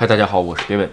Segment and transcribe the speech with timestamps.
[0.00, 0.90] 嗨，大家好，我是 David。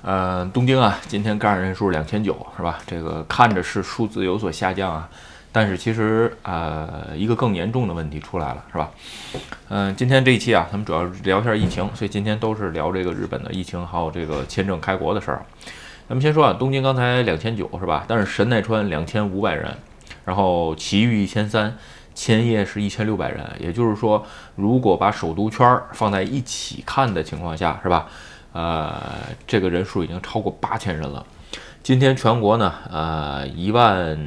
[0.00, 2.78] 呃，东京啊，今天感染人数两千九，是吧？
[2.86, 5.06] 这个看着是数字有所下降啊，
[5.52, 8.90] 但是其实呃，一个更严重的问题出来了，是吧？
[9.68, 15.44] 嗯，今天这一期啊，咱们主要聊一下疫情，所以今天都是聊这个日本的疫情，还有这个签证开国的事儿。
[16.08, 18.06] 咱们先说啊，东京刚才两千九，是吧？
[18.08, 19.76] 但是神奈川两千五百人，
[20.24, 21.76] 然后埼玉一千三。
[22.16, 28.08] 千叶是一千六百人，也就是说，如果把首都圈儿放在一起看的情况下，是吧？
[28.52, 28.94] 呃，
[29.46, 31.24] 这个人数已经超过八千人了。
[31.82, 34.18] 今天全国呢，呃，一万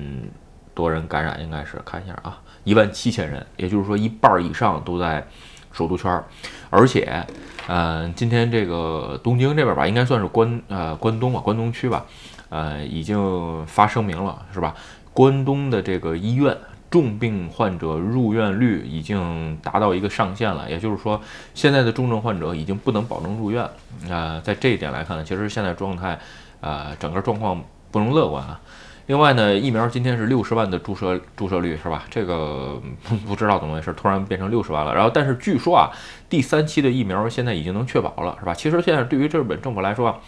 [0.75, 5.27] 多人感染，应该是看一下啊，一万七千人，也就是说一半以上都在
[5.71, 6.23] 首都圈儿，
[6.69, 7.25] 而且，
[7.67, 12.05] 呃，今天这个东京这边吧，应该算是关呃关东吧，关东区吧，
[12.49, 14.75] 呃，已经发声明了，是吧？
[15.11, 16.55] 关东的这个医院。
[16.89, 21.21] 重病患者入院率已经达到一个上限了，也就是说，
[21.53, 23.63] 现在的重症患者已经不能保证入院。
[24.09, 26.17] 啊，在这一点来看呢，其实现在状态，
[26.61, 28.59] 啊，整个状况不容乐观啊。
[29.05, 32.05] 另外呢，疫苗今天是六十万的注射注射率是吧？
[32.09, 32.81] 这个
[33.27, 34.93] 不知道怎么回事，突然变成六十万了。
[34.93, 35.89] 然后，但是据说啊，
[36.29, 38.53] 第三期的疫苗现在已经能确保了是吧？
[38.53, 40.19] 其实现在对于日本政府来说，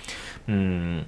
[0.46, 1.04] 嗯。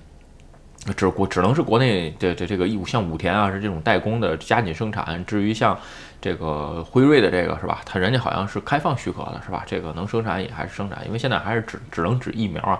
[0.97, 5.23] 只国只能是国内的这这个务，像武田啊是这种代工的加紧生产。
[5.25, 5.77] 至于像
[6.19, 7.79] 这个辉瑞的这个是吧？
[7.85, 9.63] 它人家好像是开放许可的是吧？
[9.65, 12.77] 这个能生产也还是生产，因为现在还是只只能指疫苗啊。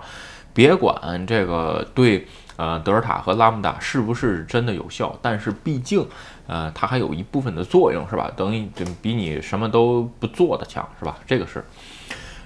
[0.52, 6.06] 别管这个对呃德尔塔和拉姆达是不是真的有效，但是毕竟
[6.46, 8.30] 呃它还有一部分的作用是吧？
[8.36, 8.68] 等于
[9.00, 11.16] 比你什么都不做的强是吧？
[11.26, 11.64] 这个是。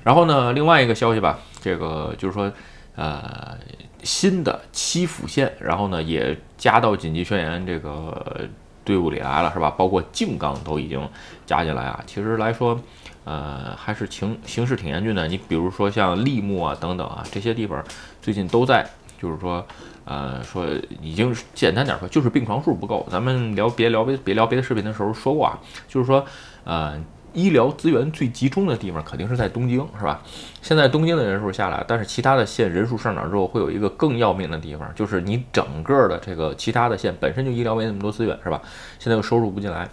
[0.05, 2.53] 然后呢，另外一个消息吧，这个就是说
[2.95, 3.59] 呃。
[4.03, 8.49] 新的七府县，然后呢也加到紧急宣言这个
[8.85, 9.71] 队伍里来了，是吧？
[9.71, 11.01] 包括静冈都已经
[11.45, 12.03] 加进来啊。
[12.07, 12.81] 其实来说，
[13.25, 15.27] 呃，还是情形势挺严峻的。
[15.29, 17.85] 你比如说像立木啊等等啊这些地方，
[18.23, 18.87] 最近都在，
[19.21, 19.67] 就是说，
[20.05, 20.67] 呃，说
[21.03, 23.07] 已经简单点说，就是病床数不够。
[23.11, 26.25] 咱们聊别聊别别聊别的视频的时候说过啊，就是说，
[26.65, 26.99] 呃。
[27.39, 30.21] 医疗资源最集中的地方肯定是在东京，是吧？
[30.61, 38.61] 现在东京的人数下来，但是其他的县人数上涨之后，会有一个更要命的地方，就是你整个的这个其他的县本身就医疗没那么多资源，是吧？
[38.99, 39.89] 现在又收入不进来。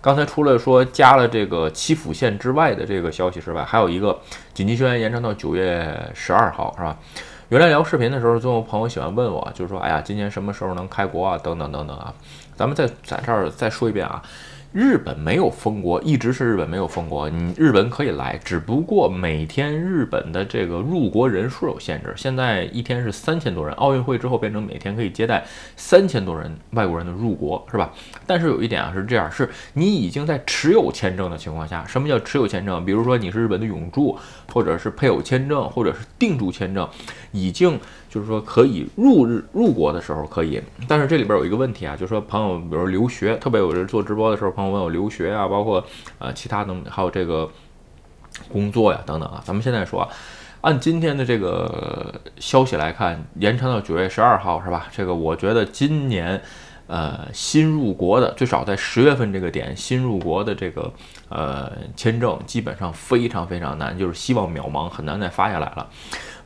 [0.00, 4.16] 刚才除了说加了这个七府县之外的这个消息之外，还有一个
[4.54, 6.96] 紧急宣言延长到九月十二号，是吧？
[7.48, 11.38] 原来聊视频的时候，总有朋友喜欢问我，就是说，哎呀，今年什么时候能开国啊？
[11.38, 12.12] 等等等等啊。
[12.56, 14.22] 咱们再在这儿再说一遍啊。
[14.76, 17.30] 日本没有封国，一直是日本没有封国。
[17.30, 22.12] 你日本可以来，只不过每天日本的这个入国人数有限制。
[22.14, 25.42] 现在一天是三千多人，奥运会之后变成每天可以接待
[25.78, 27.90] 三千多人外国人的入国，是吧？
[28.26, 32.84] 但是有一点啊，是这样：是你已经在持有签证的情况下，什么叫持有签证？
[32.84, 34.18] 比如说你是日本的永住，
[34.52, 36.86] 或者是配偶签证，或者是定住签证，
[37.32, 37.80] 已经。
[38.08, 40.58] 就是说可以入日入国的时候可以，
[40.88, 45.84] 但是这里边有一个问题啊，就是说朋友比如留学，特别有人做直播的时候，朋问我留学啊，包括
[46.18, 47.50] 呃其他的还有这个
[48.52, 49.42] 工作呀等等啊。
[49.44, 50.08] 咱们现在说啊，
[50.60, 54.86] 按今天的这个消息来看，延长到九月十二号是吧？
[54.90, 56.40] 这个我觉得今年
[56.86, 60.92] 呃新入国的最少在十月份这个点新入国的这个
[61.28, 65.88] 呃签证基本上非常非常难，就是希望渺茫，很难再发下来了。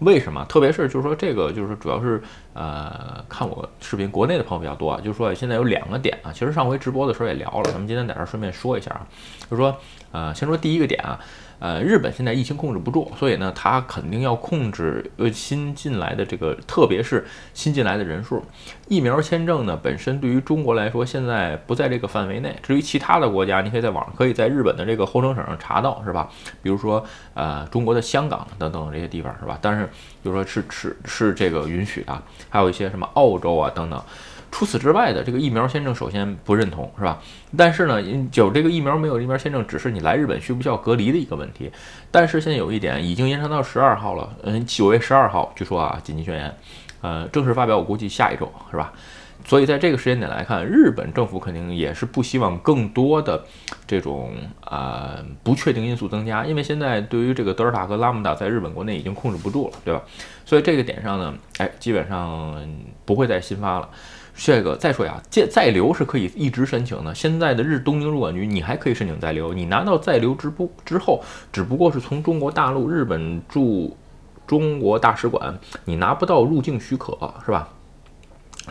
[0.01, 0.45] 为什么？
[0.47, 2.23] 特别是就是说这个就是主要是
[2.53, 9.07] 呃看我视频国内的朋友比较多啊，就是说现在有两个点啊，其实上回直播的时候也聊了，咱们今天在这儿顺便说一下啊，
[9.51, 9.77] 就是说
[10.13, 11.21] 呃先说第一个点啊。
[11.61, 18.43] 呃，日本现在疫情控制不住，所以呢，它肯定要控制呃新进来的这个，特别是新进来的人数。
[18.89, 22.57] 疫苗签证呢，本身对于中国来说现在不在这个范围内。
[22.63, 26.29] 至于其他的国家，你可以在网上可以在日本的这个后生省上查到，是吧？
[26.63, 27.05] 比如说
[27.35, 29.59] 呃中国的香港等等这些地方，是吧？
[29.61, 29.89] 但是
[30.25, 34.03] 就说是是是这个允许的，还有一些什么澳洲啊等等。
[34.51, 37.19] 除此之外的这个疫苗签证，首先不认同，是吧？
[37.57, 38.01] 但是呢，
[38.35, 41.71] 有这个疫苗没有疫苗签证，只是你来日本需不需要隔离的一个问题。
[42.11, 46.55] 但是现在有一点已经延长到十二号了，嗯，九月十二号，据说啊，紧急宣言，
[47.01, 48.93] 呃，正式发表，我估计下一周，是吧？
[49.47, 53.43] 所以在这个时间点来看，日本政府肯定也是不希望更多的
[53.87, 60.03] 这种啊不确定因素增加，因为现在对于这个德尔塔和拉姆达在日本国内已经控制不住了，对吧？
[60.45, 62.55] 所以这个点上呢，哎，基本上
[63.07, 63.89] 不会再新发了。
[64.43, 67.15] 这个再说呀，再再留是可以一直申请的。
[67.15, 69.53] 现在的日东京入管局，你还可以申请再留。
[69.53, 71.23] 你拿到再留之不之后，
[71.53, 73.95] 只不过是从中国大陆日本驻
[74.47, 77.13] 中国大使馆，你拿不到入境许可，
[77.45, 77.69] 是吧？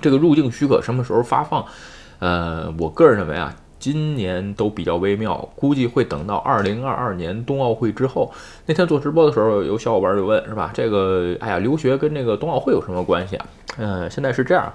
[0.01, 1.63] 这个入境许可什么时候发放？
[2.17, 8.33] 呃，我个人认为啊，今年都比较微妙，估计会等到二零二二年冬奥会之后。
[8.65, 10.71] 那天做直播的时候，有小伙伴就问，是吧？
[10.73, 13.45] 这个，哎呀，留学跟这个冬奥会有什么关系啊？
[13.77, 14.73] 嗯，现在是这样，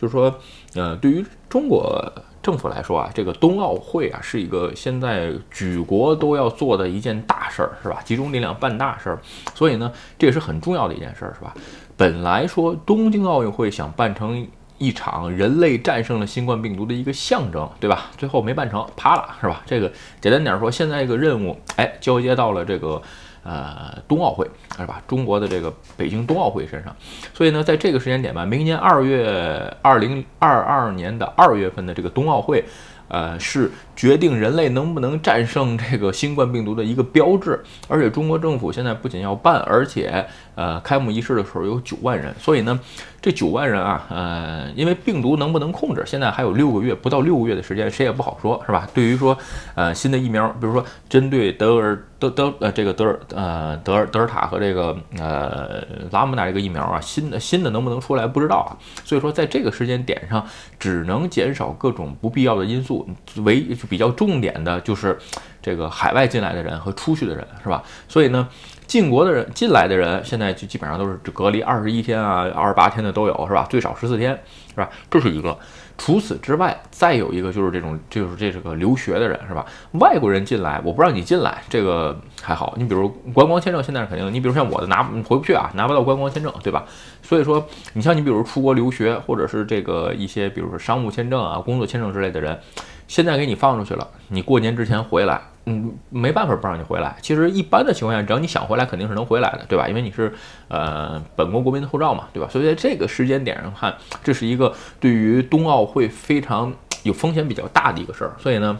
[0.00, 0.34] 就是说，
[0.74, 2.00] 呃，对于中国
[2.42, 8.00] 政府来说啊，这个冬奥会啊，是一个现在举国都要做的一件大事儿，是吧？
[8.04, 9.18] 集中力量办大事儿，
[9.54, 11.52] 所以呢，这也是很重要的一件事儿，是吧？
[11.96, 14.46] 本来说东京奥运会想办成。
[14.82, 18.10] 一场人类战胜了新冠病毒的一个象征，对吧？
[18.16, 19.62] 最后没办成，趴了，是吧？
[19.66, 19.92] 这个
[20.22, 23.02] 简单点说，现在这个任务，哎，交接到了这个
[23.42, 25.02] 呃冬奥会，是吧？
[25.06, 26.94] 中国的这个北京冬奥会身上。
[27.34, 32.64] 所以呢，在这个时间点吧，明年二月二零二二年的二月份的这个冬奥会。
[33.10, 37.62] 呃，是决定人类能不能战胜这个新冠病毒的一个标志。
[37.88, 40.24] 而且中国政府现在不仅要办，而且
[40.54, 42.34] 呃，开幕仪式的时候有九万人。
[42.38, 42.78] 所以呢，
[43.20, 48.88] 这九万人啊，呃，因为病毒能不能控制，现在还有六个月，不到六个月的时间，谁也不好说，是吧？
[48.94, 49.36] 对于说，
[49.74, 58.76] 呃，新的疫苗，比如说针对德尔德德呃这个德尔呃德尔德尔塔和这个呃拉姆达这个疫苗啊，新的新的能不能出来不知道啊。
[59.04, 60.46] 所以说，在这个时间点上，
[60.78, 62.99] 只能减少各种不必要的因素。
[63.42, 65.18] 唯一比较重点的就是
[65.60, 67.82] 这个海外进来的人和出去的人，是吧？
[68.08, 68.48] 所以呢，
[68.86, 73.66] 进国的人进来的人现在就基本上都是隔离二十一天啊、二十八天的都有，是吧？
[73.70, 74.38] 最少十四天，
[74.68, 74.88] 是吧？
[75.10, 75.56] 这是一个。
[76.02, 79.66] 除此之外，再有一个就是这种，就是这是个留学的人，是吧？
[79.92, 82.72] 外国人进来，我不让你进来，这个还好。
[82.78, 84.32] 你比如观光签证，现在是肯定的。
[84.32, 86.86] 你比如像我的拿回不去啊，拿不到观光签证，对吧？
[87.22, 87.62] 所以说，
[87.92, 92.58] 你像你比如出国留学，或者是这个一些，比如说商务签证啊、工作签证之类的人。
[93.06, 97.16] 现在给你放出去了，你过年之前回来，嗯，没办法不让你回来。
[97.22, 99.88] 其实一般的情况下，只要你想回来，肯定是能回来的，对吧？
[99.88, 100.32] 因为你是
[100.68, 102.48] 呃本国国民的护照嘛，对吧？
[102.50, 106.72] 所以在这个时间点上看，这是一个对于冬奥会非常
[107.02, 108.32] 有风险比较大的一个事儿。
[108.38, 108.78] 所以呢。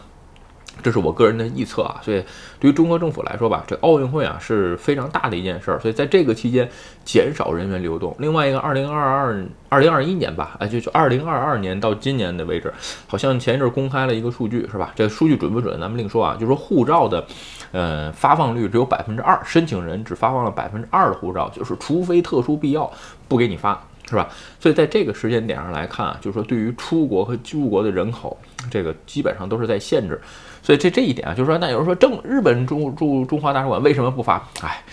[0.81, 2.23] 这是我个人的臆测啊，所以
[2.59, 6.67] 对于中国政府来说吧，这奥运会啊是非常大的一件事儿，所以在这个期间
[7.05, 8.15] 减少人员流动。
[8.17, 12.73] 另外一个，二零二二、二零二一年吧，哎，就就二零二二年到今年的为止，
[13.05, 14.91] 好像前一阵公开了一个数据，是吧？
[14.95, 16.35] 这数据准不准，咱们另说啊。
[16.39, 17.23] 就说护照的，
[17.71, 22.91] 呃，发放率只有百分之二，申请人只发放了百分之二的护照，就是除非特殊必要，
[23.27, 23.79] 不给你发。
[24.11, 24.29] 是吧？
[24.59, 28.37] 所以在这个时间点上来看啊，就是说对于出国和入国的人口，
[28.69, 30.21] 这个基本上都是在限制。
[30.61, 34.47] 所以这这一点啊，就是说，那有人说，正日本驻驻中华大使馆为什么不发？
[34.61, 34.83] 哎。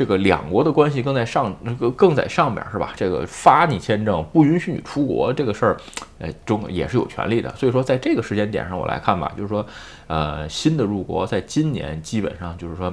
[0.00, 2.94] 这个两国的关系更在上，那个更在上边是吧？
[2.96, 5.76] 这个发你签证，不允许你出国这个事儿，
[6.18, 7.54] 哎，中也是有权利的。
[7.54, 9.66] 所以说，在这个时间点上，我来看吧，就是说，
[10.06, 12.90] 呃，新的入国在今年基本上就是说，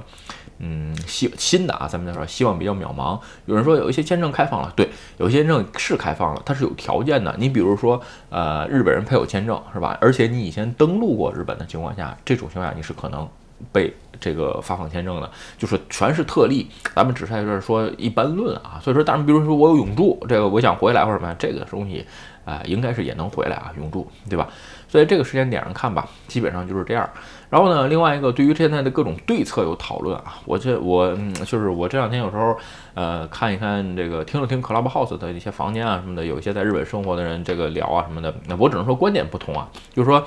[0.60, 3.18] 嗯，希新的啊，咱们再说希望比较渺茫。
[3.46, 7.34] 有人说有一些签证开放了，对，有些签证是开放了，它是有条件的。
[7.40, 9.98] 你比如说，呃，日本人配偶签证是吧？
[10.02, 13.26] 而且你以前登陆过日本的情况下，这种情况下你是可能。
[13.72, 18.80] 被这个发放签证的，就是全是特例，咱们只在这儿说一般论啊。
[18.82, 22.06] 所以说，当然，比如说我有永驻，这个我想回来或者什么，这个东西，
[22.46, 24.48] 啊，应该是也能回来啊，永驻，对吧？
[24.90, 27.08] 所以这个时间点上看吧，基本上就是这样。
[27.50, 30.38] 然后呢，另外一个，对于现在的各种对策有讨论啊。
[30.46, 31.16] 我这我
[31.46, 32.58] 就是我这两天有时候
[32.94, 39.68] 呃看一看这个，听了听 Clubhouse 的一些房间啊什么的，有一些在日本生活的人这个聊啊什么的，那我只能说观点不同啊。
[39.94, 40.20] 就是说，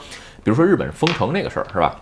[0.44, 1.98] 比如说日本封城那个事儿，是吧？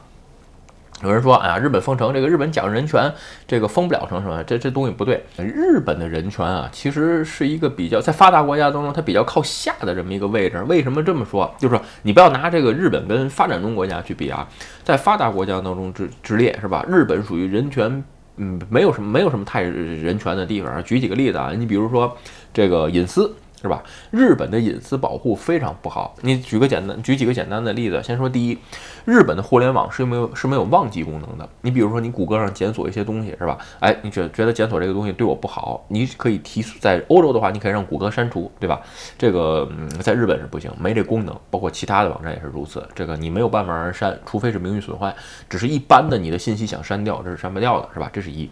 [1.02, 3.12] 有人说，哎呀，日本封城，这个日本讲人权，
[3.46, 4.42] 这个封不了城是吧？
[4.44, 5.24] 这这东西不对。
[5.36, 10.60] 日本的人权啊，其实是一个比较在发达国家当中，它比较靠下的这么一个位置。
[10.64, 11.48] 为什么这么说？
[11.58, 14.48] 就是，你不要拿这个日本跟发展中国家去比啊，
[14.82, 16.84] 在发达国家当中之之列是吧？
[16.88, 18.02] 日本属于人权，
[18.36, 20.82] 嗯，没有什么没有什么太人权的地方。
[20.82, 22.16] 举几个例子啊，你比如说
[22.52, 23.32] 这个隐私。
[23.60, 23.82] 是吧？
[24.10, 26.14] 日本的隐私保护非常不好。
[26.20, 28.00] 你举个简单，举几个简单的例子。
[28.02, 28.58] 先说第一，
[29.04, 31.48] 日本的互联网是没有是没有忘记功能的。
[31.62, 33.58] 你比如说，你谷歌上检索一些东西，是吧？
[33.80, 36.62] 哎，你觉觉得检索这个东西对我不好，你可以提。
[36.80, 38.80] 在欧洲的话，你可以让谷歌删除，对吧？
[39.16, 41.34] 这个嗯，在日本是不行，没这功能。
[41.50, 42.86] 包括其他的网站也是如此。
[42.94, 45.14] 这个你没有办法让删，除非是名誉损坏。
[45.48, 48.10] 只是一般的你的信息想删掉，这是删不掉的，是吧？
[48.12, 48.48] 这是一。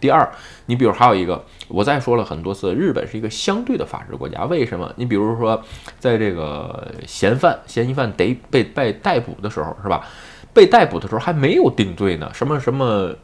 [0.00, 0.28] 第二，
[0.66, 4.44] 你比如还有一个，我再说了很多次，日本是一个相对的法治国家。
[4.50, 4.92] 为什么？
[4.96, 5.62] 你比如说，
[6.00, 10.04] 在这个嫌犯、嫌疑犯得被被逮捕的时候，是吧？
[10.52, 13.14] 被逮捕的时候还没有定罪呢，什么什么，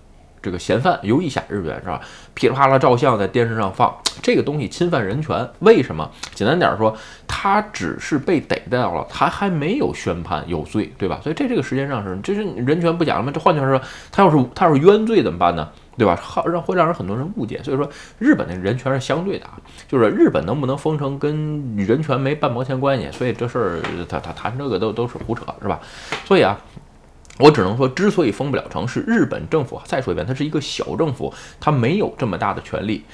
[0.40, 2.00] 这个嫌犯游一下日元是吧？
[2.34, 3.92] 噼里啪啦照相在电视上放，
[4.22, 5.50] 这个东西侵犯人权。
[5.58, 6.08] 为什么？
[6.32, 11.18] 简单点说，他只是被逮到了，他还没有宣判有罪，对吧？
[11.20, 13.32] 所以这这个时间上是，这是人权不讲了吗？
[13.34, 13.80] 这换句话说，
[14.12, 15.68] 他要是他要是冤罪怎么办呢？
[15.96, 16.16] 对吧？
[16.16, 17.62] 好让会让人很多人误解。
[17.62, 17.88] 所以说，
[18.18, 23.08] 日本的人权是相对的啊，就是日本能不能封城跟人权没半毛钱关系。
[23.12, 25.80] 所以这事儿他他谈这个都都是胡扯，是吧？
[26.24, 26.58] 所以啊。
[27.38, 29.78] 我只能说，之所以封不了城，是日本政府。
[29.84, 33.04] 再说一遍，它是一个小政府，它没有这么大的权利。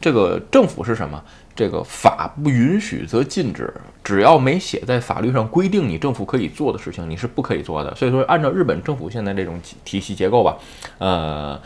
[0.00, 1.22] 这个政府是什么？
[1.54, 3.70] 这个法不允许则禁止，
[4.02, 7.94] 只要没写在法律上规定你政府可以做的事情，你是不可以做的。
[7.94, 10.56] 所以说，按照日本政府现在这种体系结构吧，
[10.96, 11.60] 呃，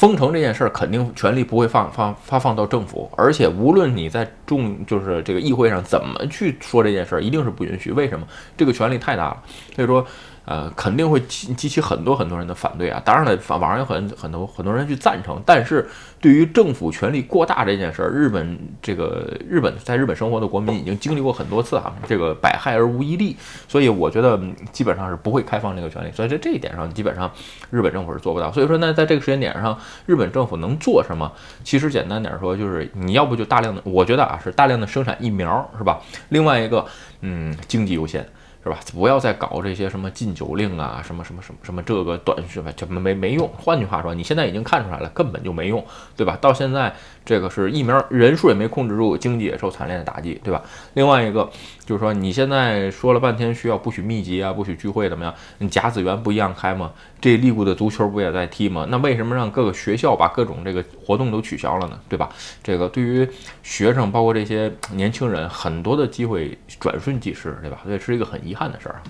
[0.00, 7.92] 封城这件事儿肯定权力不会放放发放到政府，而且无论你在众就是这个议会上怎么去说这件事儿，一定是不允许。
[7.92, 8.26] 为什么？
[8.56, 9.42] 这个权力太大了。
[9.76, 10.06] 所以说。
[10.46, 13.00] 呃，肯定会激激起很多很多人的反对啊！
[13.04, 15.88] 当然了，网网上有很很多很多人去赞成，但是
[16.20, 23.36] 对于政府权力过大这件事儿，日本这个日本在日本生活的国民已经经历过很多次啊，这个百害而无一利，
[23.68, 24.40] 所以我觉得
[24.72, 27.30] 基本上是不会开放这个权利，所以在这一点上，基本上
[27.70, 28.50] 日本政府是做不到。
[28.50, 31.30] 所以说呢，在这个时间点上，日本政府能做什么？
[31.62, 36.00] 其实简单点说，就是你要不就大量的，我觉得啊是大量的生产疫苗，是吧？
[36.30, 36.84] 另外一个，
[37.20, 38.26] 嗯，经济优先。
[38.62, 38.78] 是吧？
[38.92, 43.48] 不要再搞这些什么进禁酒令啊，什么什么什么什么这个短什么，没没用。
[43.56, 45.84] 换句话说，你现在已经看出来了，根本就没用，
[46.16, 46.36] 对吧？
[46.40, 46.92] 到现在
[47.24, 50.62] 这个是疫苗人数也没控制住，经济也受惨烈的打击，对吧？
[50.94, 51.48] 另外一个
[51.86, 55.34] 就是说，你现在说了半天需要不许密集啊，不许聚会怎么样？
[55.58, 56.90] 你甲子园不一样开吗？
[57.20, 58.86] 这利物的足球不也在踢吗？
[58.88, 62.00] 那为什么让各个学校把各种这个活动都取消了呢？
[62.08, 62.28] 对吧？
[62.62, 63.28] 这个对于
[63.62, 67.78] 学生，包括这些年轻人，很多的机会转瞬即逝，对吧？
[67.84, 68.40] 所以是一个很。
[68.40, 69.02] 遗憾的事儿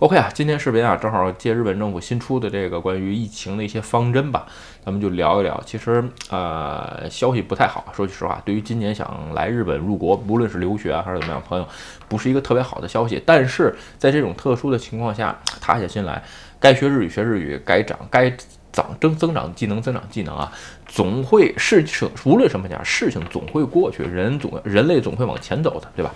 [0.00, 4.46] ，OK 啊，今天视频啊，正好借日本政府新出的这个关于疫情的一些方针吧，
[4.84, 5.62] 咱们就聊一聊。
[5.64, 11.68] 其实呃，消息不太好，说句实话，对于今年想来日本入国，无论是留学啊还是怎么样，朋友，
[12.08, 13.22] 不是一个特别好的消息。
[13.24, 16.22] 但是在这种特殊的情况下，踏下心来，
[16.58, 18.34] 该学日语学日语，该长该
[18.72, 20.50] 长增增长技能增长技能啊，
[20.86, 26.14] 总会事情无论什么讲，事情总会过去，人总人类总会往前走的，对吧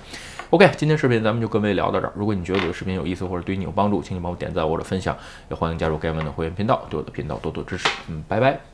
[0.55, 2.13] ？OK，今天视频咱们就各位聊到这儿。
[2.15, 5.17] 如果你觉得我的视频有意思或者对你有帮助，请你帮我点赞或者分享，
[5.51, 7.89] 也欢迎加入盖文的会员频道，对我的频道多多支持。
[8.09, 8.74] 嗯，拜拜。